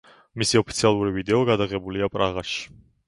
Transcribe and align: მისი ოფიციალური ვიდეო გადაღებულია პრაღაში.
მისი 0.43 0.59
ოფიციალური 0.61 1.13
ვიდეო 1.17 1.41
გადაღებულია 1.53 2.09
პრაღაში. 2.17 2.65